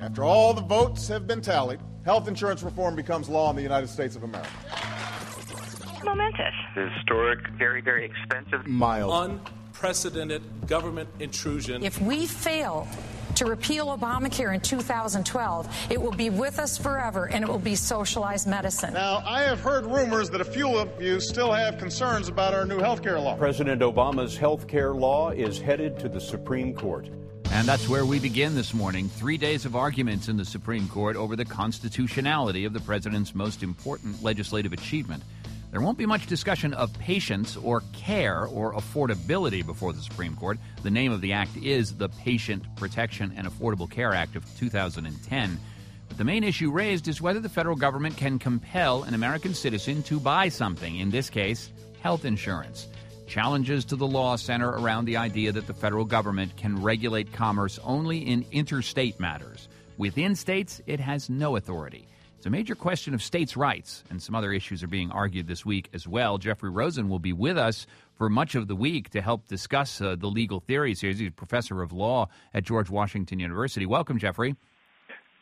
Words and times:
After 0.00 0.22
all 0.22 0.54
the 0.54 0.62
votes 0.62 1.08
have 1.08 1.26
been 1.26 1.40
tallied, 1.40 1.80
health 2.04 2.28
insurance 2.28 2.62
reform 2.62 2.94
becomes 2.94 3.28
law 3.28 3.50
in 3.50 3.56
the 3.56 3.62
United 3.62 3.88
States 3.88 4.14
of 4.14 4.22
America. 4.22 4.50
Momentous. 6.04 6.54
Historic, 6.74 7.40
very, 7.58 7.80
very 7.80 8.04
expensive. 8.04 8.66
Mild. 8.66 9.40
Unprecedented 9.72 10.42
government 10.68 11.08
intrusion. 11.18 11.82
If 11.82 12.00
we 12.00 12.26
fail 12.26 12.86
to 13.34 13.46
repeal 13.46 13.86
Obamacare 13.88 14.54
in 14.54 14.60
2012, 14.60 15.86
it 15.90 16.00
will 16.00 16.12
be 16.12 16.30
with 16.30 16.58
us 16.58 16.78
forever 16.78 17.28
and 17.28 17.44
it 17.44 17.48
will 17.48 17.58
be 17.58 17.74
socialized 17.74 18.46
medicine. 18.46 18.94
Now, 18.94 19.22
I 19.26 19.42
have 19.42 19.60
heard 19.60 19.84
rumors 19.84 20.30
that 20.30 20.40
a 20.40 20.44
few 20.44 20.76
of 20.76 21.02
you 21.02 21.20
still 21.20 21.52
have 21.52 21.78
concerns 21.78 22.28
about 22.28 22.54
our 22.54 22.64
new 22.64 22.78
health 22.78 23.02
care 23.02 23.18
law. 23.18 23.36
President 23.36 23.82
Obama's 23.82 24.36
health 24.36 24.68
care 24.68 24.94
law 24.94 25.30
is 25.30 25.58
headed 25.58 25.98
to 25.98 26.08
the 26.08 26.20
Supreme 26.20 26.72
Court. 26.74 27.10
And 27.50 27.66
that's 27.66 27.88
where 27.88 28.04
we 28.04 28.18
begin 28.18 28.54
this 28.54 28.74
morning. 28.74 29.08
Three 29.08 29.36
days 29.36 29.64
of 29.64 29.74
arguments 29.74 30.28
in 30.28 30.36
the 30.36 30.44
Supreme 30.44 30.86
Court 30.88 31.16
over 31.16 31.34
the 31.34 31.44
constitutionality 31.44 32.64
of 32.64 32.72
the 32.72 32.80
president's 32.80 33.34
most 33.34 33.62
important 33.62 34.22
legislative 34.22 34.72
achievement. 34.72 35.22
There 35.70 35.80
won't 35.80 35.98
be 35.98 36.06
much 36.06 36.26
discussion 36.26 36.72
of 36.74 36.92
patience 36.98 37.56
or 37.56 37.82
care 37.92 38.46
or 38.46 38.74
affordability 38.74 39.64
before 39.64 39.92
the 39.92 40.00
Supreme 40.00 40.36
Court. 40.36 40.58
The 40.82 40.90
name 40.90 41.10
of 41.10 41.20
the 41.20 41.32
act 41.32 41.56
is 41.56 41.96
the 41.96 42.08
Patient 42.10 42.64
Protection 42.76 43.32
and 43.36 43.46
Affordable 43.46 43.90
Care 43.90 44.14
Act 44.14 44.36
of 44.36 44.44
2010. 44.58 45.58
But 46.08 46.16
the 46.16 46.24
main 46.24 46.44
issue 46.44 46.70
raised 46.70 47.08
is 47.08 47.20
whether 47.20 47.40
the 47.40 47.48
federal 47.48 47.76
government 47.76 48.16
can 48.16 48.38
compel 48.38 49.02
an 49.02 49.14
American 49.14 49.52
citizen 49.52 50.02
to 50.04 50.20
buy 50.20 50.48
something, 50.48 50.96
in 50.96 51.10
this 51.10 51.28
case, 51.28 51.70
health 52.00 52.24
insurance. 52.24 52.88
Challenges 53.28 53.84
to 53.84 53.96
the 53.96 54.06
law 54.06 54.36
center 54.36 54.70
around 54.70 55.04
the 55.04 55.18
idea 55.18 55.52
that 55.52 55.66
the 55.66 55.74
federal 55.74 56.06
government 56.06 56.56
can 56.56 56.80
regulate 56.82 57.30
commerce 57.30 57.78
only 57.84 58.18
in 58.18 58.46
interstate 58.52 59.20
matters. 59.20 59.68
Within 59.98 60.34
states, 60.34 60.80
it 60.86 60.98
has 60.98 61.28
no 61.28 61.56
authority. 61.56 62.08
It's 62.38 62.46
a 62.46 62.50
major 62.50 62.74
question 62.74 63.12
of 63.12 63.22
states' 63.22 63.54
rights, 63.54 64.02
and 64.08 64.22
some 64.22 64.34
other 64.34 64.50
issues 64.50 64.82
are 64.82 64.88
being 64.88 65.10
argued 65.10 65.46
this 65.46 65.66
week 65.66 65.90
as 65.92 66.08
well. 66.08 66.38
Jeffrey 66.38 66.70
Rosen 66.70 67.10
will 67.10 67.18
be 67.18 67.34
with 67.34 67.58
us 67.58 67.86
for 68.16 68.30
much 68.30 68.54
of 68.54 68.66
the 68.66 68.76
week 68.76 69.10
to 69.10 69.20
help 69.20 69.46
discuss 69.46 70.00
uh, 70.00 70.16
the 70.18 70.28
legal 70.28 70.60
theories 70.60 71.02
here. 71.02 71.10
He's 71.10 71.28
a 71.28 71.30
professor 71.30 71.82
of 71.82 71.92
law 71.92 72.28
at 72.54 72.64
George 72.64 72.88
Washington 72.88 73.40
University. 73.40 73.84
Welcome, 73.84 74.18
Jeffrey. 74.18 74.56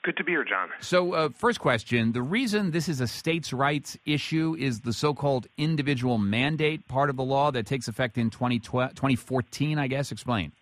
Good 0.07 0.17
to 0.19 0.25
be 0.25 0.31
here, 0.31 0.45
John. 0.45 0.69
So, 0.79 1.15
uh, 1.15 1.29
first 1.31 1.59
question 1.59 2.12
the 2.12 2.23
reason 2.23 2.71
this 2.71 2.89
is 2.89 3.01
a 3.01 3.09
states' 3.09 3.53
rights 3.53 3.99
issue 4.07 4.55
is 4.57 4.79
the 4.83 4.93
so 4.93 5.12
called 5.12 5.49
individual 5.59 6.17
mandate 6.17 6.87
part 6.87 7.11
of 7.11 7.17
the 7.17 7.25
law 7.25 7.51
that 7.51 7.67
takes 7.67 7.89
effect 7.89 8.17
in 8.17 8.31
2014, 8.31 9.79
I 9.81 9.89
guess. 9.89 10.12
Explain. 10.12 10.53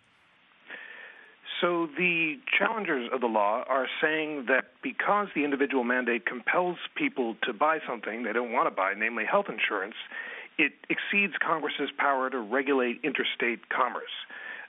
So 1.61 1.87
the 1.95 2.39
challengers 2.57 3.07
of 3.13 3.21
the 3.21 3.27
law 3.27 3.63
are 3.69 3.85
saying 4.01 4.45
that 4.47 4.65
because 4.81 5.27
the 5.35 5.43
individual 5.43 5.83
mandate 5.83 6.25
compels 6.25 6.77
people 6.95 7.35
to 7.43 7.53
buy 7.53 7.77
something 7.87 8.23
they 8.23 8.33
don't 8.33 8.51
want 8.51 8.67
to 8.67 8.75
buy, 8.75 8.93
namely 8.97 9.25
health 9.29 9.45
insurance, 9.47 9.95
it 10.57 10.73
exceeds 10.89 11.33
Congress's 11.39 11.91
power 11.95 12.31
to 12.31 12.39
regulate 12.39 12.99
interstate 13.03 13.69
commerce. 13.69 14.25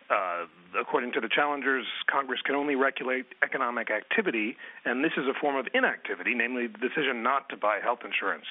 Uh, 0.09 0.47
according 0.79 1.13
to 1.13 1.21
the 1.21 1.29
challengers, 1.29 1.85
Congress 2.07 2.41
can 2.45 2.55
only 2.55 2.77
regulate 2.77 3.27
economic 3.43 3.91
activity, 3.91 4.57
and 4.85 5.03
this 5.03 5.13
is 5.17 5.25
a 5.27 5.35
form 5.41 5.57
of 5.57 5.67
inactivity, 5.75 6.35
namely 6.35 6.69
the 6.69 6.79
decision 6.79 7.23
not 7.23 7.49
to 7.49 7.57
buy 7.57 7.79
health 7.83 8.01
insurance. 8.05 8.45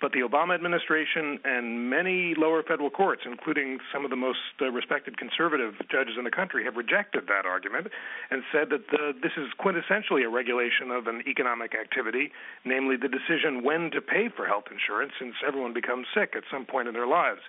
But 0.00 0.12
the 0.12 0.20
Obama 0.20 0.54
administration 0.54 1.40
and 1.44 1.90
many 1.90 2.34
lower 2.36 2.62
federal 2.62 2.90
courts, 2.90 3.22
including 3.26 3.80
some 3.92 4.04
of 4.04 4.10
the 4.10 4.16
most 4.16 4.38
uh, 4.62 4.70
respected 4.70 5.18
conservative 5.18 5.74
judges 5.90 6.14
in 6.16 6.24
the 6.24 6.30
country, 6.30 6.64
have 6.64 6.76
rejected 6.76 7.26
that 7.26 7.44
argument 7.44 7.88
and 8.30 8.42
said 8.52 8.70
that 8.70 8.86
the, 8.90 9.12
this 9.20 9.32
is 9.36 9.48
quintessentially 9.58 10.24
a 10.24 10.28
regulation 10.30 10.90
of 10.90 11.06
an 11.06 11.22
economic 11.26 11.74
activity, 11.74 12.30
namely 12.64 12.96
the 12.96 13.08
decision 13.08 13.64
when 13.64 13.90
to 13.90 14.00
pay 14.00 14.28
for 14.28 14.46
health 14.46 14.70
insurance, 14.70 15.12
since 15.18 15.34
everyone 15.46 15.74
becomes 15.74 16.06
sick 16.14 16.34
at 16.36 16.44
some 16.50 16.64
point 16.64 16.86
in 16.86 16.94
their 16.94 17.06
lives. 17.06 17.40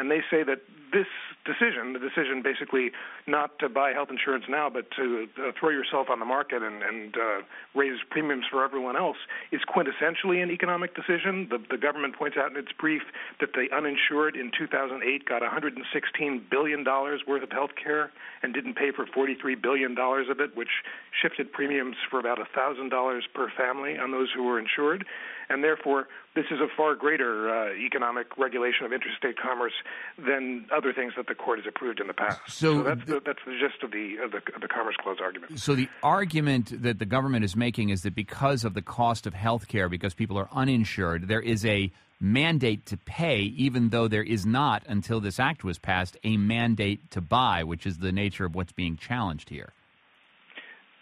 And 0.00 0.10
they 0.10 0.20
say 0.30 0.42
that 0.42 0.60
this 0.92 1.06
decision, 1.44 1.92
the 1.92 1.98
decision 1.98 2.42
basically 2.42 2.90
not 3.26 3.58
to 3.60 3.68
buy 3.68 3.92
health 3.92 4.08
insurance 4.10 4.44
now, 4.48 4.68
but 4.68 4.90
to 4.96 5.28
uh, 5.38 5.52
throw 5.58 5.70
yourself 5.70 6.08
on 6.10 6.18
the 6.18 6.24
market 6.24 6.62
and, 6.62 6.82
and 6.82 7.14
uh, 7.16 7.42
raise 7.74 7.98
premiums 8.10 8.44
for 8.50 8.64
everyone 8.64 8.96
else, 8.96 9.16
is 9.52 9.60
quintessentially 9.68 10.42
an 10.42 10.50
economic 10.50 10.94
decision. 10.94 11.46
The, 11.50 11.58
the 11.70 11.78
government 11.78 12.16
points 12.16 12.36
out 12.36 12.50
in 12.50 12.56
its 12.56 12.72
brief 12.78 13.02
that 13.40 13.52
the 13.52 13.68
uninsured 13.74 14.36
in 14.36 14.50
2008 14.56 15.24
got 15.26 15.42
116 15.42 16.46
billion 16.50 16.82
dollars 16.82 17.22
worth 17.26 17.42
of 17.42 17.52
health 17.52 17.72
care 17.82 18.10
and 18.42 18.52
didn't 18.52 18.74
pay 18.74 18.90
for 18.90 19.06
43 19.06 19.54
billion 19.54 19.94
dollars 19.94 20.26
of 20.30 20.40
it, 20.40 20.56
which 20.56 20.82
shifted 21.22 21.52
premiums 21.52 21.96
for 22.10 22.18
about 22.18 22.38
thousand 22.54 22.88
dollars 22.88 23.24
per 23.34 23.50
family 23.56 23.98
on 23.98 24.10
those 24.10 24.28
who 24.34 24.42
were 24.42 24.58
insured 24.58 25.04
and 25.50 25.62
therefore 25.62 26.08
this 26.34 26.46
is 26.50 26.60
a 26.60 26.68
far 26.76 26.94
greater 26.94 27.50
uh, 27.50 27.72
economic 27.74 28.38
regulation 28.38 28.86
of 28.86 28.92
interstate 28.92 29.36
commerce 29.36 29.72
than 30.16 30.66
other 30.74 30.92
things 30.92 31.12
that 31.16 31.26
the 31.26 31.34
court 31.34 31.58
has 31.58 31.66
approved 31.66 32.00
in 32.00 32.06
the 32.06 32.14
past. 32.14 32.40
So, 32.46 32.78
so 32.78 32.82
that's, 32.82 33.04
the, 33.06 33.20
that's 33.24 33.40
the 33.44 33.58
gist 33.58 33.82
of 33.82 33.90
the, 33.90 34.16
of 34.22 34.30
the 34.30 34.40
of 34.54 34.60
the 34.60 34.68
Commerce 34.68 34.96
Clause 35.00 35.18
argument. 35.20 35.58
So 35.58 35.74
the 35.74 35.88
argument 36.02 36.82
that 36.82 36.98
the 36.98 37.06
government 37.06 37.44
is 37.44 37.56
making 37.56 37.90
is 37.90 38.02
that 38.02 38.14
because 38.14 38.64
of 38.64 38.74
the 38.74 38.82
cost 38.82 39.26
of 39.26 39.34
health 39.34 39.68
care, 39.68 39.88
because 39.88 40.14
people 40.14 40.38
are 40.38 40.48
uninsured, 40.52 41.28
there 41.28 41.40
is 41.40 41.64
a 41.66 41.90
mandate 42.20 42.86
to 42.86 42.96
pay, 42.96 43.40
even 43.40 43.88
though 43.88 44.06
there 44.06 44.22
is 44.22 44.44
not, 44.44 44.82
until 44.86 45.20
this 45.20 45.40
act 45.40 45.64
was 45.64 45.78
passed, 45.78 46.16
a 46.22 46.36
mandate 46.36 47.10
to 47.10 47.20
buy, 47.20 47.64
which 47.64 47.86
is 47.86 47.98
the 47.98 48.12
nature 48.12 48.44
of 48.44 48.54
what's 48.54 48.72
being 48.72 48.96
challenged 48.96 49.48
here. 49.48 49.72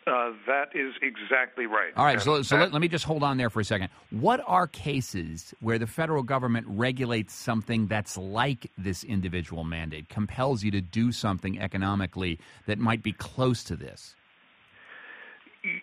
Uh, 0.09 0.33
that 0.47 0.71
is 0.75 0.95
exactly 1.03 1.67
right. 1.67 1.93
All 1.95 2.05
right, 2.05 2.21
so, 2.21 2.41
so 2.41 2.57
let, 2.57 2.73
let, 2.73 2.81
me 2.81 2.89
just 2.89 3.05
hold 3.05 3.23
on 3.23 3.37
there 3.37 3.51
for 3.51 3.61
a 3.61 3.65
second. 3.65 3.91
What 4.11 4.41
are 4.47 4.67
cases 4.67 5.53
where 5.61 5.79
the 5.79 5.87
federal 5.87 6.23
government 6.23 6.67
regulates 6.69 7.35
something 7.35 7.89
that's 7.89 8.17
like 8.17 8.71
this 8.79 9.05
individual 9.05 9.65
mandate, 9.65 10.09
compels 10.09 10.65
you 10.65 10.71
to 10.71 10.81
do 10.81 11.13
something 11.13 11.61
economically 11.61 12.39
that 12.67 12.79
might 12.79 13.03
be 13.03 13.13
close 13.13 13.63
to 13.65 13.77
this? 13.77 14.17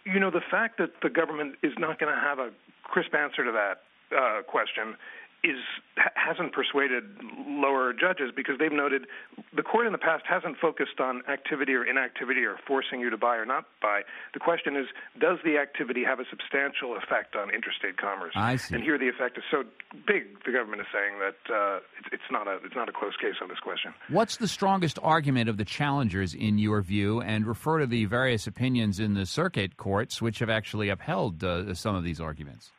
You 0.06 0.20
know, 0.20 0.32
the 0.32 0.42
fact 0.50 0.80
that 0.80 1.02
the 1.04 1.10
government 1.10 1.56
is 1.62 1.74
not 1.78 2.00
going 2.00 2.12
to 2.12 2.20
have 2.20 2.40
a 2.40 2.50
crisp 2.82 3.14
answer 3.14 3.44
to 3.44 3.52
that 3.52 3.84
uh, 4.18 4.42
question 4.44 4.96
is 5.46 5.62
hasn't 5.96 6.52
persuaded 6.52 7.04
lower 7.48 7.94
judges 7.94 8.32
because 8.36 8.56
they've 8.60 8.74
noted 8.74 9.08
the 9.56 9.64
court 9.64 9.86
in 9.86 9.94
the 9.94 9.98
past 9.98 10.24
hasn't 10.28 10.58
focused 10.58 11.00
on 11.00 11.22
activity 11.32 11.74
or 11.74 11.86
inactivity 11.86 12.44
or 12.44 12.58
forcing 12.68 13.00
you 13.00 13.10
to 13.10 13.18
buy 13.18 13.38
or 13.38 13.46
not 13.46 13.66
buy. 13.82 14.02
The 14.34 14.40
question 14.40 14.76
is, 14.76 14.88
does 15.22 15.38
the 15.46 15.58
activity 15.58 16.04
have 16.04 16.20
a 16.20 16.26
substantial 16.30 16.98
effect 16.98 17.36
on 17.36 17.50
interstate 17.50 17.98
commerce? 17.98 18.34
I 18.36 18.58
see. 18.58 18.76
And 18.76 18.84
here 18.84 18.98
the 18.98 19.08
effect 19.08 19.38
is 19.38 19.44
so 19.50 19.64
big. 20.06 20.44
The 20.46 20.52
government 20.52 20.82
is 20.82 20.88
saying 20.92 21.20
that 21.20 21.54
uh, 21.54 21.80
it's, 22.00 22.10
it's 22.12 22.30
not 22.32 22.48
a 22.48 22.60
it's 22.66 22.76
not 22.76 22.90
a 22.90 22.92
close 22.92 23.16
case 23.22 23.36
on 23.42 23.48
this 23.48 23.60
question. 23.60 23.94
What's 24.10 24.38
the 24.38 24.48
strongest 24.48 25.00
argument 25.02 25.50
of 25.50 25.58
the 25.58 25.66
challengers 25.66 26.34
in 26.34 26.58
your 26.58 26.82
view? 26.82 27.22
And 27.22 27.46
refer 27.46 27.80
to 27.80 27.88
the 27.88 28.06
various 28.06 28.48
opinions 28.48 29.00
in 29.00 29.14
the 29.14 29.26
circuit 29.26 29.78
courts 29.78 30.22
which 30.22 30.40
have 30.40 30.50
actually 30.50 30.90
upheld 30.90 31.44
uh, 31.44 31.74
some 31.74 31.96
of 31.96 32.04
these 32.04 32.20
arguments. 32.20 32.72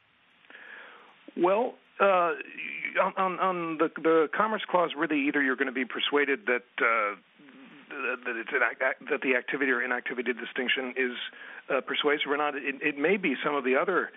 Well, 1.37 1.75
uh, 2.01 2.33
on, 3.17 3.39
on 3.39 3.79
the, 3.79 3.91
the 3.97 4.29
Commerce 4.37 4.63
Clause, 4.69 4.91
really, 4.97 5.29
either 5.29 5.43
you're 5.43 5.57
going 5.57 5.67
to 5.67 5.73
be 5.73 5.85
persuaded 5.85 6.47
that 6.47 6.65
uh, 6.81 7.17
that 8.25 8.37
it's 8.37 8.51
an 8.53 8.61
that 9.11 9.21
the 9.23 9.37
activity 9.37 9.71
or 9.71 9.83
inactivity 9.83 10.33
distinction 10.33 10.93
is 10.97 11.17
uh, 11.71 11.81
persuasive 11.81 12.31
or 12.31 12.37
not. 12.37 12.55
It, 12.55 12.77
it 12.83 12.99
may 12.99 13.17
be 13.17 13.35
some 13.43 13.55
of 13.55 13.65
the 13.65 13.77
other 13.77 14.11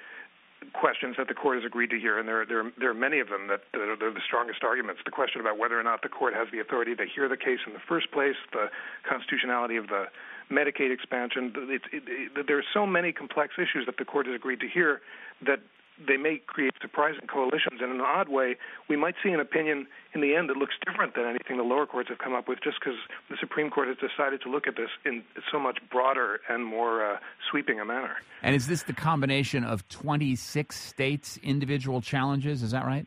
questions 0.73 1.15
that 1.17 1.27
the 1.27 1.33
court 1.33 1.55
has 1.55 1.65
agreed 1.65 1.89
to 1.89 1.99
hear, 1.99 2.19
and 2.19 2.27
there, 2.27 2.45
there, 2.45 2.71
there 2.77 2.89
are 2.89 2.93
many 2.93 3.19
of 3.19 3.29
them 3.29 3.47
that, 3.47 3.61
are 3.73 3.95
the 3.95 4.19
strongest 4.25 4.63
arguments. 4.63 5.01
The 5.05 5.11
question 5.11 5.39
about 5.41 5.57
whether 5.57 5.79
or 5.79 5.83
not 5.83 6.01
the 6.01 6.09
court 6.09 6.33
has 6.33 6.47
the 6.51 6.59
authority 6.59 6.95
to 6.95 7.05
hear 7.05 7.29
the 7.29 7.37
case 7.37 7.59
in 7.65 7.73
the 7.73 7.79
first 7.87 8.11
place, 8.11 8.35
the 8.51 8.67
constitutionality 9.07 9.77
of 9.77 9.87
the 9.87 10.05
Medicaid 10.51 10.91
expansion. 10.91 11.53
It, 11.69 11.81
it, 11.93 12.47
there 12.47 12.57
are 12.57 12.69
so 12.73 12.85
many 12.85 13.11
complex 13.11 13.53
issues 13.57 13.85
that 13.85 13.97
the 13.97 14.05
court 14.05 14.25
has 14.25 14.35
agreed 14.35 14.59
to 14.59 14.67
hear 14.67 15.01
that 15.45 15.59
they 16.05 16.17
may 16.17 16.41
create 16.45 16.73
surprising 16.81 17.27
coalitions. 17.27 17.81
And 17.81 17.91
in 17.91 17.99
an 17.99 18.01
odd 18.01 18.29
way, 18.29 18.55
we 18.87 18.95
might 18.95 19.15
see 19.23 19.29
an 19.29 19.39
opinion 19.39 19.87
in 20.13 20.21
the 20.21 20.35
end 20.35 20.49
that 20.49 20.57
looks 20.57 20.75
different 20.85 21.15
than 21.15 21.25
anything 21.25 21.57
the 21.57 21.63
lower 21.63 21.85
courts 21.85 22.09
have 22.09 22.19
come 22.19 22.33
up 22.33 22.47
with, 22.47 22.59
just 22.63 22.77
because 22.79 22.97
the 23.29 23.37
Supreme 23.39 23.69
Court 23.69 23.87
has 23.87 23.97
decided 23.97 24.41
to 24.41 24.49
look 24.49 24.67
at 24.67 24.75
this 24.75 24.89
in 25.05 25.23
so 25.51 25.59
much 25.59 25.79
broader 25.91 26.39
and 26.49 26.65
more 26.65 27.05
uh, 27.05 27.17
sweeping 27.49 27.79
a 27.79 27.85
manner. 27.85 28.15
And 28.41 28.55
is 28.55 28.67
this 28.67 28.83
the 28.83 28.93
combination 28.93 29.63
of 29.63 29.87
26 29.89 30.75
states' 30.75 31.37
individual 31.43 32.01
challenges? 32.01 32.63
Is 32.63 32.71
that 32.71 32.85
right? 32.85 33.05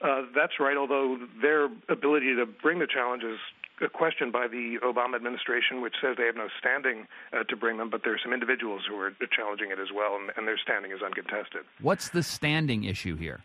Uh, 0.00 0.22
that's 0.34 0.60
right, 0.60 0.76
although 0.76 1.18
their 1.40 1.68
ability 1.88 2.36
to 2.36 2.44
bring 2.44 2.78
the 2.78 2.86
challenges 2.86 3.38
a 3.82 3.88
question 3.88 4.30
by 4.30 4.48
the 4.48 4.78
Obama 4.82 5.16
administration, 5.16 5.80
which 5.80 5.94
says 6.00 6.16
they 6.16 6.26
have 6.26 6.36
no 6.36 6.48
standing 6.58 7.06
uh, 7.32 7.44
to 7.44 7.56
bring 7.56 7.76
them, 7.76 7.90
but 7.90 8.02
there 8.04 8.14
are 8.14 8.20
some 8.22 8.32
individuals 8.32 8.82
who 8.88 8.96
are 8.98 9.12
challenging 9.30 9.70
it 9.70 9.78
as 9.78 9.88
well, 9.94 10.16
and, 10.16 10.30
and 10.36 10.48
their 10.48 10.58
standing 10.58 10.92
is 10.92 11.02
uncontested. 11.02 11.62
What's 11.80 12.08
the 12.10 12.22
standing 12.22 12.84
issue 12.84 13.16
here? 13.16 13.44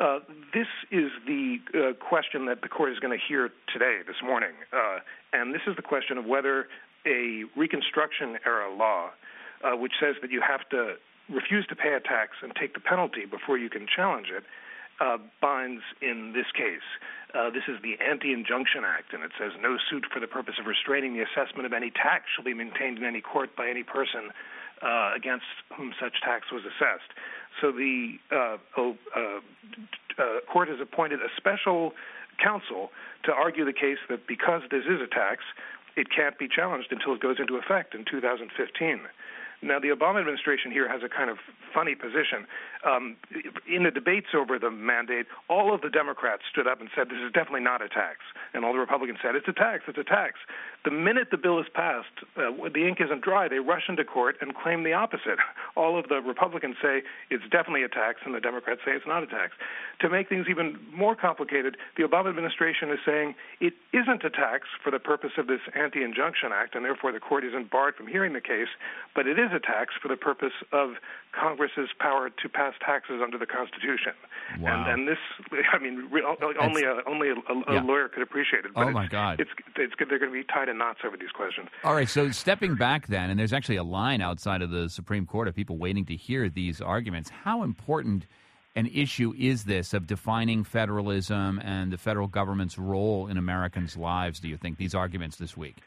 Uh, 0.00 0.20
this 0.54 0.68
is 0.90 1.10
the 1.26 1.58
uh, 1.74 1.92
question 1.94 2.46
that 2.46 2.62
the 2.62 2.68
court 2.68 2.92
is 2.92 2.98
going 2.98 3.16
to 3.16 3.22
hear 3.28 3.50
today, 3.72 4.00
this 4.06 4.16
morning, 4.24 4.52
uh, 4.72 4.98
and 5.32 5.54
this 5.54 5.62
is 5.66 5.76
the 5.76 5.82
question 5.82 6.16
of 6.16 6.24
whether 6.24 6.66
a 7.04 7.44
Reconstruction 7.56 8.38
era 8.46 8.72
law 8.74 9.10
uh, 9.62 9.76
which 9.76 9.92
says 10.00 10.16
that 10.22 10.30
you 10.30 10.40
have 10.40 10.68
to 10.70 10.94
refuse 11.28 11.66
to 11.66 11.76
pay 11.76 11.94
a 11.94 12.00
tax 12.00 12.36
and 12.42 12.52
take 12.54 12.74
the 12.74 12.80
penalty 12.80 13.24
before 13.26 13.58
you 13.58 13.70
can 13.70 13.86
challenge 13.86 14.28
it, 14.34 14.44
uh, 15.02 15.18
binds 15.40 15.82
in 16.00 16.32
this 16.32 16.46
case. 16.54 16.86
Uh, 17.34 17.50
this 17.50 17.66
is 17.66 17.82
the 17.82 17.98
Anti 17.98 18.32
Injunction 18.32 18.84
Act, 18.86 19.12
and 19.12 19.24
it 19.24 19.32
says 19.38 19.52
no 19.60 19.76
suit 19.90 20.06
for 20.12 20.20
the 20.20 20.28
purpose 20.28 20.54
of 20.60 20.66
restraining 20.66 21.14
the 21.14 21.24
assessment 21.26 21.66
of 21.66 21.72
any 21.72 21.90
tax 21.90 22.30
shall 22.36 22.44
be 22.44 22.54
maintained 22.54 22.98
in 22.98 23.04
any 23.04 23.20
court 23.20 23.56
by 23.56 23.68
any 23.68 23.82
person 23.82 24.30
uh, 24.82 25.10
against 25.16 25.48
whom 25.74 25.92
such 25.98 26.20
tax 26.22 26.52
was 26.52 26.62
assessed. 26.62 27.10
So 27.60 27.72
the 27.72 28.18
uh, 28.30 28.56
oh, 28.76 28.96
uh, 29.16 29.40
uh, 30.18 30.40
court 30.46 30.68
has 30.68 30.78
appointed 30.80 31.20
a 31.20 31.30
special 31.36 31.92
counsel 32.42 32.90
to 33.24 33.32
argue 33.32 33.64
the 33.64 33.72
case 33.72 33.98
that 34.08 34.26
because 34.26 34.62
this 34.70 34.84
is 34.84 35.00
a 35.00 35.08
tax, 35.08 35.42
it 35.96 36.08
can't 36.14 36.38
be 36.38 36.48
challenged 36.48 36.92
until 36.92 37.14
it 37.14 37.20
goes 37.20 37.36
into 37.40 37.56
effect 37.56 37.94
in 37.94 38.04
2015. 38.04 39.00
Now, 39.62 39.78
the 39.78 39.88
Obama 39.88 40.18
administration 40.18 40.72
here 40.72 40.88
has 40.88 41.02
a 41.02 41.08
kind 41.08 41.30
of 41.30 41.38
funny 41.72 41.94
position. 41.94 42.50
Um, 42.84 43.16
in 43.70 43.84
the 43.84 43.90
debates 43.90 44.34
over 44.34 44.58
the 44.58 44.70
mandate, 44.70 45.26
all 45.48 45.72
of 45.72 45.82
the 45.82 45.88
Democrats 45.88 46.42
stood 46.50 46.66
up 46.66 46.80
and 46.80 46.90
said 46.96 47.08
this 47.08 47.22
is 47.24 47.32
definitely 47.32 47.62
not 47.62 47.80
a 47.80 47.88
tax, 47.88 48.18
and 48.54 48.64
all 48.64 48.72
the 48.72 48.82
Republicans 48.82 49.18
said 49.22 49.36
it's 49.36 49.46
a 49.46 49.54
tax, 49.54 49.84
it's 49.86 49.98
a 49.98 50.04
tax. 50.04 50.34
The 50.84 50.90
minute 50.90 51.28
the 51.30 51.38
bill 51.38 51.60
is 51.60 51.66
passed, 51.72 52.26
uh, 52.36 52.50
the 52.74 52.88
ink 52.88 52.98
isn't 53.00 53.22
dry. 53.22 53.46
They 53.46 53.60
rush 53.60 53.86
into 53.88 54.04
court 54.04 54.34
and 54.40 54.52
claim 54.52 54.82
the 54.82 54.94
opposite. 54.94 55.38
All 55.76 55.96
of 55.96 56.08
the 56.08 56.20
Republicans 56.20 56.74
say 56.82 57.02
it's 57.30 57.44
definitely 57.50 57.84
a 57.84 57.88
tax, 57.88 58.18
and 58.26 58.34
the 58.34 58.40
Democrats 58.40 58.80
say 58.84 58.90
it's 58.90 59.06
not 59.06 59.22
a 59.22 59.26
tax. 59.26 59.54
To 60.00 60.10
make 60.10 60.28
things 60.28 60.46
even 60.50 60.76
more 60.92 61.14
complicated, 61.14 61.76
the 61.96 62.02
Obama 62.02 62.30
administration 62.30 62.90
is 62.90 62.98
saying 63.06 63.36
it 63.60 63.74
isn't 63.92 64.24
a 64.24 64.30
tax 64.30 64.66
for 64.82 64.90
the 64.90 64.98
purpose 64.98 65.38
of 65.38 65.46
this 65.46 65.60
Anti-Injunction 65.78 66.50
Act, 66.52 66.74
and 66.74 66.84
therefore 66.84 67.12
the 67.12 67.20
court 67.20 67.44
isn't 67.44 67.70
barred 67.70 67.94
from 67.94 68.08
hearing 68.08 68.32
the 68.32 68.40
case, 68.40 68.74
but 69.14 69.28
it 69.28 69.38
is 69.38 69.51
a 69.54 69.60
tax 69.60 69.94
for 70.00 70.08
the 70.08 70.16
purpose 70.16 70.52
of 70.72 70.90
Congress's 71.38 71.88
power 71.98 72.30
to 72.30 72.48
pass 72.48 72.74
taxes 72.84 73.20
under 73.22 73.38
the 73.38 73.46
Constitution. 73.46 74.12
Wow. 74.60 74.84
And, 74.86 75.00
and 75.00 75.08
this, 75.08 75.18
I 75.72 75.78
mean, 75.78 76.10
only 76.60 76.82
a, 76.84 76.98
only 77.06 77.28
a, 77.30 77.34
a 77.34 77.74
Yeah. 77.74 77.82
lawyer 77.82 78.08
could 78.08 78.22
appreciate 78.22 78.64
it. 78.64 78.72
But 78.74 78.88
Oh, 78.88 78.90
my 78.90 79.06
God. 79.06 79.40
It's, 79.40 79.50
it's 79.76 79.94
they're 79.98 80.18
going 80.18 80.32
to 80.32 80.38
be 80.38 80.44
tied 80.44 80.68
in 80.68 80.78
knots 80.78 81.00
over 81.06 81.16
these 81.16 81.30
questions. 81.30 81.68
All 81.84 81.94
right, 81.94 82.08
so 82.08 82.30
stepping 82.30 82.74
back 82.74 83.06
then, 83.06 83.30
and 83.30 83.38
there's 83.38 83.52
actually 83.52 83.76
a 83.76 83.84
line 83.84 84.20
outside 84.20 84.62
of 84.62 84.70
the 84.70 84.88
Supreme 84.88 85.26
Court 85.26 85.48
of 85.48 85.54
people 85.54 85.78
waiting 85.78 86.04
to 86.06 86.16
hear 86.16 86.48
these 86.48 86.80
arguments. 86.80 87.30
How 87.30 87.62
important 87.62 88.26
an 88.74 88.86
issue 88.86 89.34
is 89.38 89.64
this 89.64 89.92
of 89.92 90.06
defining 90.06 90.64
federalism 90.64 91.58
and 91.62 91.92
the 91.92 91.98
federal 91.98 92.26
government's 92.26 92.78
role 92.78 93.26
in 93.26 93.36
Americans' 93.36 93.96
lives, 93.96 94.40
do 94.40 94.48
you 94.48 94.56
think, 94.56 94.78
these 94.78 94.94
arguments 94.94 95.36
this 95.36 95.56
week? 95.56 95.78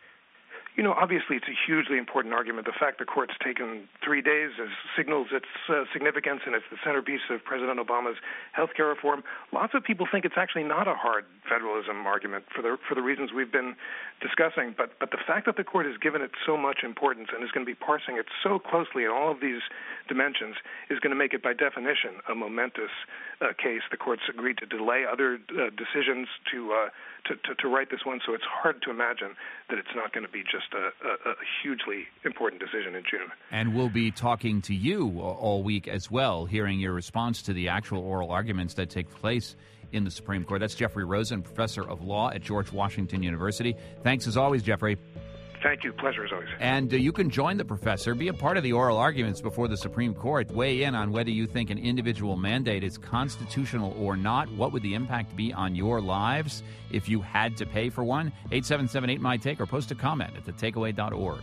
You 0.76 0.84
know, 0.84 0.92
obviously, 0.92 1.38
it's 1.38 1.48
a 1.48 1.56
hugely 1.56 1.98
important 1.98 2.34
argument. 2.34 2.68
The 2.68 2.76
fact 2.78 3.00
the 3.00 3.06
court's 3.06 3.34
taken 3.40 3.88
three 4.04 4.22
days 4.22 4.52
is, 4.60 4.68
signals 4.98 5.28
its 5.32 5.48
uh, 5.70 5.88
significance, 5.94 6.42
and 6.46 6.54
it's 6.54 6.68
the 6.70 6.76
centerpiece 6.84 7.24
of 7.30 7.44
President 7.46 7.80
Obama's 7.80 8.18
health 8.52 8.72
care 8.76 8.88
reform. 8.88 9.24
Lots 9.54 9.74
of 9.74 9.84
people 9.84 10.06
think 10.12 10.26
it's 10.26 10.36
actually 10.36 10.66
not 10.66 10.88
a 10.88 10.94
hard 10.94 11.24
federalism 11.48 12.06
argument 12.06 12.44
for 12.54 12.62
the 12.62 12.76
for 12.88 12.94
the 12.94 13.02
reasons 13.02 13.32
we've 13.32 13.52
been 13.52 13.76
discussing. 14.20 14.76
But 14.76 15.00
but 15.00 15.12
the 15.12 15.24
fact 15.26 15.46
that 15.46 15.56
the 15.56 15.64
court 15.64 15.86
has 15.86 15.96
given 15.96 16.22
it 16.22 16.32
so 16.46 16.58
much 16.58 16.84
importance 16.84 17.30
and 17.34 17.42
is 17.42 17.52
going 17.52 17.66
to 17.66 17.72
be 17.72 17.80
parsing 17.80 18.18
it 18.18 18.26
so 18.44 18.60
closely 18.60 19.06
in 19.08 19.12
all 19.12 19.32
of 19.32 19.40
these 19.40 19.64
dimensions 20.10 20.56
is 20.90 21.00
going 21.00 21.16
to 21.16 21.18
make 21.18 21.34
it, 21.34 21.42
by 21.42 21.54
definition, 21.54 22.20
a 22.28 22.36
momentous 22.36 22.92
uh, 23.40 23.56
case. 23.56 23.82
The 23.92 23.98
court's 23.98 24.28
agreed 24.28 24.58
to 24.60 24.66
delay 24.66 25.06
other 25.08 25.40
uh, 25.56 25.72
decisions 25.72 26.28
to, 26.52 26.74
uh, 26.74 26.90
to 27.32 27.36
to 27.48 27.56
to 27.64 27.68
write 27.72 27.92
this 27.92 28.04
one, 28.04 28.20
so 28.26 28.34
it's 28.34 28.44
hard 28.44 28.82
to 28.84 28.92
imagine 28.92 29.40
that 29.70 29.80
it's 29.80 29.96
not 29.96 30.12
going 30.12 30.26
to 30.26 30.32
be 30.32 30.44
just 30.44 30.65
a, 30.74 31.08
a, 31.08 31.32
a 31.32 31.36
hugely 31.62 32.06
important 32.24 32.62
decision 32.62 32.96
in 32.96 33.04
June. 33.10 33.32
And 33.52 33.76
we'll 33.76 33.90
be 33.90 34.12
talking 34.12 34.62
to 34.64 34.74
you 34.74 35.20
all 35.20 35.64
week 35.64 35.88
as 35.88 36.10
well, 36.10 36.46
hearing 36.46 36.80
your 36.80 36.94
response 36.94 37.42
to 37.44 37.54
the 37.54 37.70
actual 37.70 38.00
oral 38.00 38.32
arguments 38.32 38.76
that 38.76 38.90
take 38.90 39.10
place 39.10 39.56
in 39.92 40.04
the 40.04 40.12
Supreme 40.12 40.44
Court. 40.44 40.60
That's 40.60 40.76
Jeffrey 40.76 41.06
Rosen, 41.06 41.42
professor 41.42 41.88
of 41.88 42.02
law 42.02 42.30
at 42.32 42.42
George 42.42 42.72
Washington 42.72 43.24
University. 43.24 43.76
Thanks 44.04 44.28
as 44.28 44.38
always, 44.38 44.64
Jeffrey. 44.64 44.98
Thank 45.66 45.84
you. 45.84 45.94
Pleasure 45.94 46.24
as 46.24 46.32
always. 46.32 46.48
And 46.60 46.94
uh, 46.94 46.98
you 46.98 47.12
can 47.12 47.28
join 47.28 47.58
the 47.58 47.66
professor, 47.66 48.14
be 48.14 48.28
a 48.28 48.34
part 48.34 48.56
of 48.56 48.62
the 48.62 48.72
oral 48.72 49.00
arguments 49.00 49.42
before 49.42 49.68
the 49.68 49.76
Supreme 49.76 50.14
Court, 50.14 50.52
weigh 50.52 50.84
in 50.84 50.94
on 50.94 51.12
whether 51.12 51.32
you 51.32 51.48
think 51.48 51.72
an 51.72 51.80
individual 51.80 52.38
mandate 52.38 52.84
is 52.84 53.00
constitutional 53.00 53.98
or 54.00 54.16
not. 54.16 54.48
What 54.52 54.74
would 54.74 54.84
the 54.84 54.94
impact 54.94 55.36
be 55.36 55.52
on 55.54 55.74
your 55.74 56.02
lives 56.02 56.62
if 56.92 57.10
you 57.10 57.20
had 57.20 57.58
to 57.58 57.66
pay 57.66 57.90
for 57.90 58.04
one? 58.04 58.28
8778 58.52 59.20
My 59.20 59.38
Take 59.38 59.60
or 59.60 59.66
post 59.66 59.90
a 59.90 59.96
comment 59.96 60.34
at 60.38 60.46
thetakeaway.org. 60.46 61.42